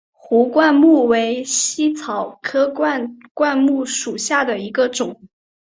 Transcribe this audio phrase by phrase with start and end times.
[0.13, 2.83] 壶冠木为茜草科壶
[3.35, 5.21] 冠木属下的一个种。